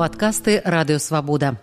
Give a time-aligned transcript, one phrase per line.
[0.00, 1.60] падкасты радыёвабода.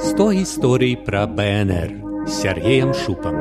[0.00, 1.90] Сто гісторый пра БНР
[2.24, 3.36] з Сергеем Шупам.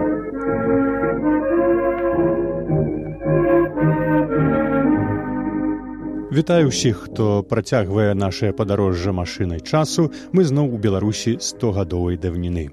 [6.35, 12.67] Вітаю ўсіх, хто працягвае нашае падарожжа машынай часу, мы зноў у Беларусі 100гадовай даўніны.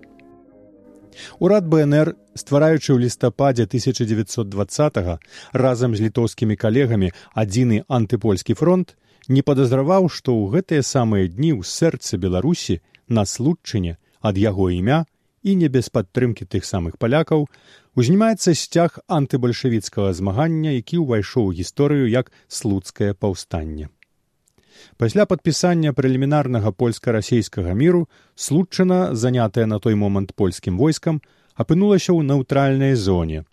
[1.39, 5.21] Урад БНР, ствараючы ў лістападзе 1920
[5.53, 8.97] разам з літоўскімі калегамі адзіны антыпольскі фронт,
[9.29, 15.05] не падазраваў, што ў гэтыя самыя дні ў сэрцы Беларусі на случчыне ад яго імя
[15.47, 17.47] і не без падтрымкі тых самых палякаў
[17.97, 23.89] узнімаецца сцяг антыбальшавіцкага змагання, які ўвайшоў у гісторыю як слуцкае паўстанне.
[24.97, 31.21] Пасля падпісання прэлімінарнага польска-расейскага міру случчына, занятая на той момант польскім войскам,
[31.55, 33.45] апынулася ў нейтральнай зоне.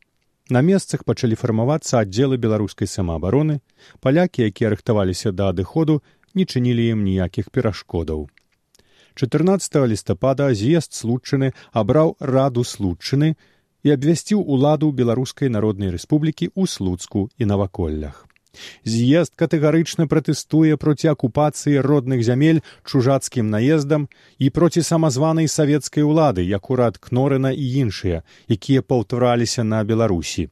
[0.50, 3.62] На месцах пачалі фармавацца аддзелы беларускай самаабароны,
[4.04, 6.02] палякі, якія рыхтаваліся да адыходу,
[6.36, 8.28] не чынілі ім ніякіх перашкодаў.
[9.16, 13.36] 14 лістапада з'езд случчыны абраў раду случчыны
[13.84, 18.26] і абвясціў уладу беларускай народнай рэспублікі ў слуцку і наваколлях.
[18.86, 26.70] З'езд катэгарычна пратэстуе проці акупацыі родных зямель чужацкім наездам і проці самазванай савецкай улады, як
[26.70, 30.50] урад кнорына і іншыя, якія паўтвараліся на беларусі.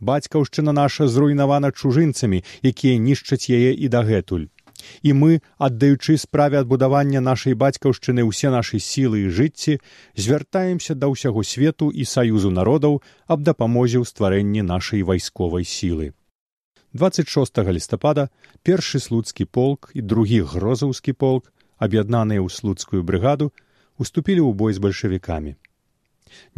[0.00, 4.48] Бацькаўшчына наша зруйнавана чужынцамі, якія нішчаць яе і дагэтуль.
[5.02, 9.78] І мы, аддаючы справе адбудавання нашай бацькаўшчыны ўсе нашы сілы і жыцці,
[10.14, 16.14] звяртаемся да ўсяго свету і саюзу народаў аб дапамозе ў стварэнні нашай вайсковай сілы.
[16.98, 18.28] 26 лістапада
[18.66, 23.54] першы слуцкі полк і другі грозаўскі полк, аб'яднаныя ў слуцкую брыгаду,
[24.02, 25.54] уступілі ў бой з бальшавікамі.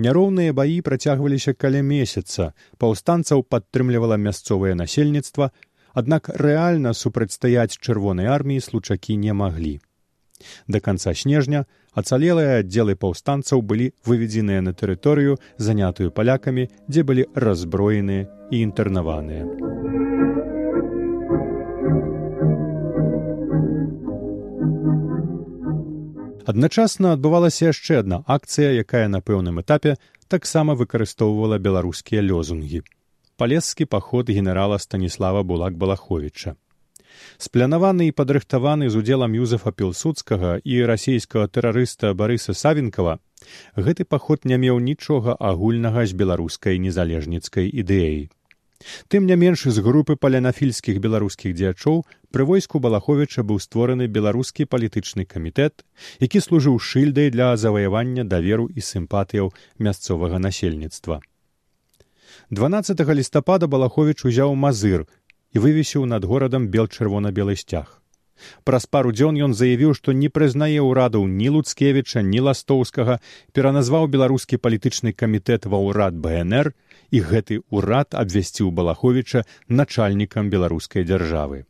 [0.00, 5.52] Няроўныя баі працягваліся каля месяца, паўстанцаў падтрымлівала мясцовае насельніцтва,
[5.92, 9.76] аднак рэальна супрацьстаяць чырвонай арміі случакі не маглі.
[10.66, 18.24] Да канца снежня ацалелыя аддзелы паўстанцаў былі выведзеныя на тэрыторыю, занятую палякамі, дзе былі разброеныя
[18.50, 19.99] і інтэрнаваныя.
[26.50, 29.92] Адначасна адбывалася яшчэ адна акцыя, якая на пэўным этапе
[30.34, 32.80] таксама выкарыстоўвала беларускія лёзунгі.
[33.38, 36.56] Палескі паход генерала станіслава булак балаховича.
[37.38, 43.18] Сплянаваны і падрыхтаваны з удзелам юзефа пілсудскага і расійскага тэрарыста барыса савенкава,
[43.76, 48.26] гэты паход не меў нічога агульнага з беларускай незалежніцкай ідэяй.
[49.08, 55.28] Тым не менш з групы палянафільскіх беларускіх дзеячоў пры войску балаховіча быў створаны беларускі палітычны
[55.28, 55.84] камітэт,
[56.20, 61.20] які служыў шыльдай для заваявання даверу і сімпатыяў мясцовага насельніцтва.
[62.50, 65.06] 12 лістапада балаховіч узяў мазыр
[65.52, 67.99] і вывесіў над горадам бел чырвона-белы сцяг.
[68.64, 73.20] Праз пару дзён ён заявіў, што не прызнае ўрадаў ні луцкевіча, ні ластоўскага,
[73.52, 76.72] пераназваў беларускі палітычны камітэт ва ўрад бнр
[77.10, 81.66] і гэты ўрад абвясціў балаховіча начальнікам беларускай дзяржавы.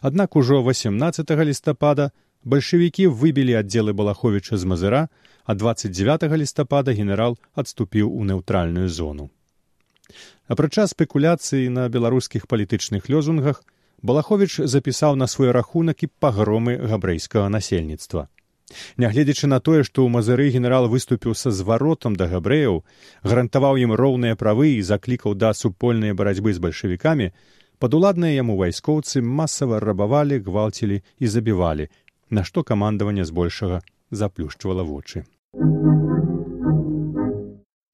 [0.00, 2.10] Аднак ужо 18 лістапада
[2.44, 5.08] бальшавікі выбілі аддзелы балаховіча з мазыра,
[5.44, 9.30] а 29 лістапада генерал адступіў у неўтральную зону.
[10.46, 13.62] Апрача спекуляцыі на беларускіх палітычных лёзунгах
[14.02, 18.28] балахович запісаў на свой рахунак і пагромы габрэйскага насельніцтва.
[18.96, 22.82] Нягледзячы на тое, што ў мазыры генерал выступіў са зваротам да габрэяў,
[23.22, 27.32] гарантаваў ім роўныя правы і заклікаў да супольнай барацьбы з бальшавікамі,
[27.78, 31.88] падуладныя яму вайскоўцы масава рабавалі, гвалцілі і забівалі,
[32.30, 35.24] на што камандаванне збольшага заплюшчвала вочы.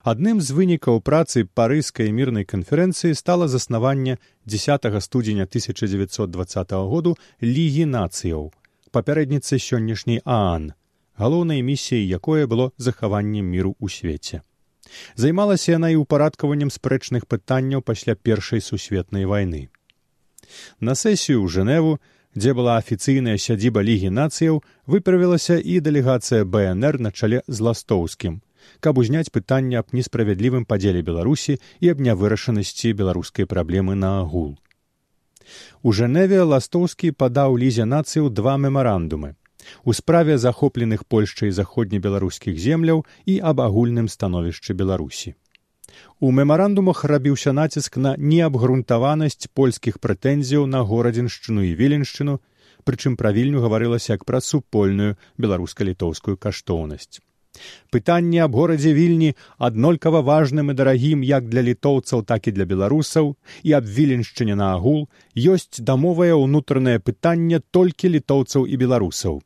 [0.09, 4.15] Адным з вынікаў працы парыскай мірнай канферэнцыі стала заснаванне
[4.47, 8.49] 10 студзеня 1920 году лігі нацыяў,
[8.91, 10.73] папярэдніцы сённяшняй аан
[11.19, 14.41] галоўнай місіяй якое было захаванне міру ў свеце.
[15.15, 19.69] Займалася яна і ўпарадкаваннем спрэчных пытанняў пасля першай сусветнай вайны.
[20.81, 21.99] На сесію ў жэневу
[22.33, 28.41] дзе была афіцыйная сядзіба лігі нацыяў выправілася і дэлегацыя бнр на чале з ластоўскім
[28.81, 34.57] каб узняць пытанне аб несправядлівым падзеле беларусі і аб нявырашанасці беларускай праблемы на агул
[35.83, 39.35] У Жэневе ластоўскі падаў лізе нацыю два мемарандумы
[39.85, 45.35] у справе захопленых польшчай заходнебеларускіх земляў і аб агульным становішчы беларусі.
[46.21, 52.39] У мемарандумах рабіўся націск на неабгрунтаванасць польскіх прэтэнзіяў на горадзіншчыну і віленшчыну,
[52.85, 57.21] прычым пра вільню гаварылася як пра супольную беларуска-літоўскую каштоўнасць.
[57.91, 63.35] Пытанне аб горадзе вільні аднолькава важным і дарагім як для літоўцаў, так і для беларусаў
[63.63, 69.43] і аб віленшчыне на агул ёсць дамовае ўнутранае пытанне толькі літоўцаў і беларусаў.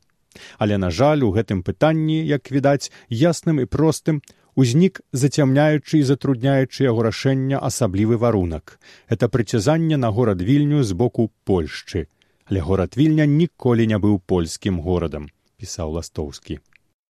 [0.57, 4.21] Але, на жаль, у гэтым пытанні, як відаць, ясным і простым,
[4.55, 8.79] узнік зацямняючы і затрудняючы яго рашэння асаблівы варунак.
[9.07, 12.07] Это прыцязанне на горад вільню з боку Польшчы.
[12.45, 16.59] Але горад вільня ніколі не быў польскім горадам, пісаў ластоўскі.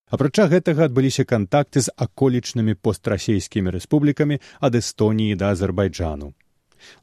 [0.09, 6.33] Апрача гэтага адбыліся кантакты з аколічнымі пострасейскімі рэспублікамі ад эстоніі да азербайджану.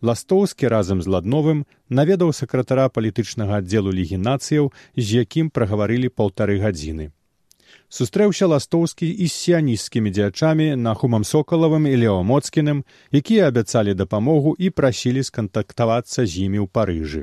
[0.02, 7.12] Ластоўскі разам з ладновым наведаў сакратара палітычнага аддзелу лігі нацыяў, з якім прагаварылі паўтары гадзіны
[7.88, 12.82] сустрэўся ластоўскі і з сіянісцкімі дзячамі нахумам сокалавым і леомоцкіным
[13.20, 17.22] якія абяцалі дапамогу і прасілі скантактавацца з імі ў парыжы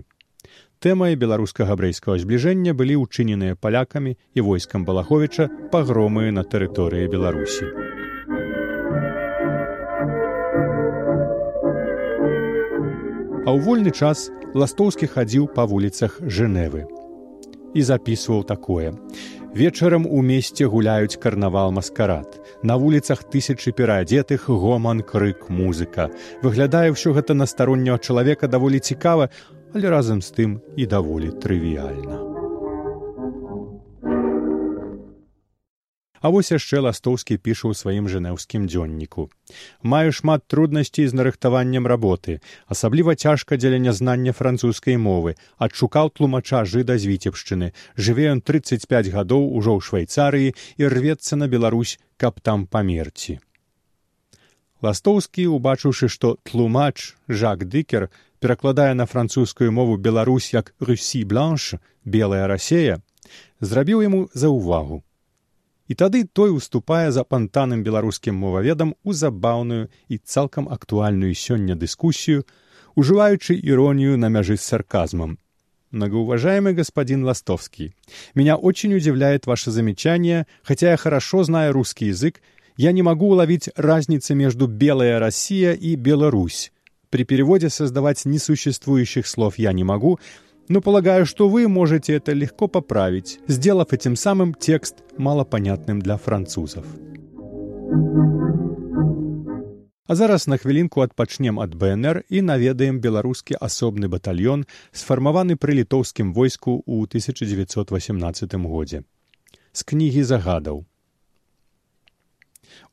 [0.84, 7.70] тэмай беларуска-габрэйскага збліжэння былі ўчыненыя палякамі і войскам балаховіча пагромы на тэрыторыі беларусі
[13.44, 16.84] а ў вольны час ластоўскі хадзіў па вуліцах жэневы
[17.80, 18.92] і запісваў такое
[19.54, 22.40] Вечарам у месце гуляюць карнавал маскарад.
[22.64, 26.10] На вуліцах тысячы пераадзетых гоман крык музыка.
[26.42, 29.30] Выглядае ўсё гэта на старонняго чалавека даволі цікава,
[29.74, 32.34] але разам з тым і даволі трывіяльна.
[36.24, 39.28] А вось яшчэ ластоўскі піша ў сваім жэнеўскім дзённіку.
[39.84, 42.40] Маю шмат труднасцей з нарыхтаваннем работы,
[42.72, 49.52] асабліва цяжка дзеля нязнання французскай мовы, адшукаў тлумача жыда з віцебшчыны, жыве ён 35 гадоў
[49.52, 53.44] ужо ў швейцарыі і рвецца на Беларусь, каб там памерці.
[54.80, 58.08] Ластоўскі, убачыўшы, што тлумач Жак Дыкер
[58.44, 61.74] перакладае на французскую мову Беларусь як Русі бланш,
[62.04, 63.00] белая рассея,
[63.63, 65.04] зрабіў яму за ўвагу
[65.88, 72.45] і тады той уступае за пантаным беларускім моваведам у забаўную і цалкам актуальную сёння дыскусію,
[72.95, 75.39] уживаючы иронию на мяжи с сарказмом.
[75.92, 77.94] Многоуважаемый господин Ластовский,
[78.34, 82.42] меня очень удивляет ваше замечание, хотя я хорошо знаю русский язык,
[82.78, 86.72] я не могу уловить разницы между «белая Россия» и «Беларусь».
[87.12, 90.19] При переводе создавать несуществующих слов я не могу,
[90.69, 96.85] но полагаю, что вы можете это легко поправить, сделав этим самым текст малопонятным для французов.
[100.09, 106.33] А зараз на хвілінку адпачнем ад БНР і наведаем беларускі асобны батальён, сфармаваны пры літоўскім
[106.33, 109.03] войску ў 1918 годзе.
[109.73, 110.87] З кнігі загадаў.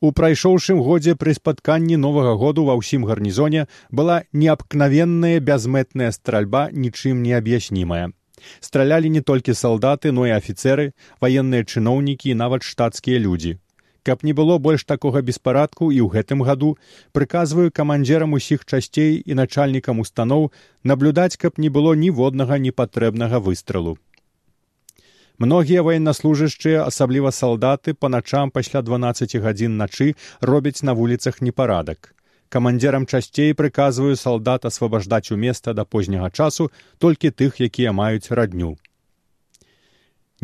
[0.00, 7.20] У прайшоўшым годзе пры спатканні новага году ва ўсім гарнізоне была неабкнавенная бязмэтная стральба нічым
[7.20, 8.08] не аб'яснімая.
[8.64, 13.58] Стралялі не толькі салдаты, но і афіцеры, ваенныя чыноўнікі і нават штатскія людзі.
[14.02, 16.78] Каб не было больш такога беспарадку і ў гэтым году
[17.12, 20.48] прыказваю камандзерам усіх часцей і начальнікам устаноў
[20.82, 24.00] наблюдаць, каб не было ніводнага непатрэбнага выстралу.
[25.40, 30.12] Многія военнаслужышчыя, асабліва салдаты, па начам пасля 12 гадзін начы
[30.44, 32.12] робяць на вуліцах непарадак.
[32.52, 38.76] Камандзерам часцей прыказваю салдат асвабаждаць у места да позняга часу толькі тых, якія маюць радню.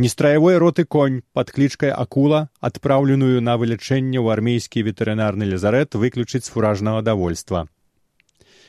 [0.00, 6.52] Нестраявой роты конь пад клічкай акула, адпраўленую на вылячэнне ў армейскі ветэрынарны лезарэт выключыць з
[6.56, 7.68] фуражнага давольства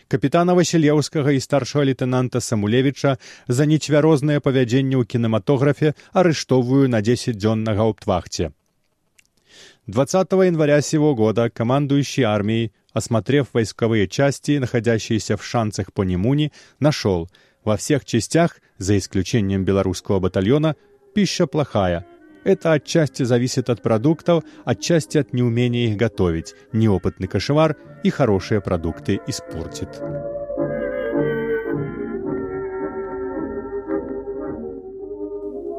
[0.08, 7.64] капітана васілеўскага і старшага лейтенанта самулевіча за нецвярознае павядзенне ў кінематографе арыштоўваю на дзесяць дзён
[7.68, 8.52] на гауптвахте
[9.88, 17.30] 20 января сего года командующий армией, осмотрев войсковые части, находящиеся в шанцах по Немуни, нашел
[17.64, 20.76] во всех частях, за исключением белорусского батальона,
[21.14, 22.06] пища плохая–
[22.47, 26.55] Это отчасти зависит от продуктов, отчасти от неумения их готовить.
[26.73, 30.03] Неопытный кошевар и хорошие продукты испортит.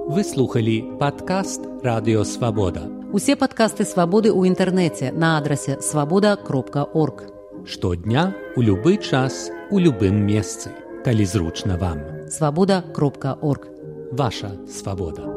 [0.08, 2.84] Вы слухали падкаст радыёвабода.
[3.14, 7.30] Усе падкасты свабоды ў інтэрнэце на адрасе свабода кропка орг.
[7.66, 10.70] Штодня у любы час у любым месцы,
[11.04, 12.30] калі зручна вам.
[12.30, 13.68] Свабода кропка орг.
[14.12, 15.37] Ваша свабода.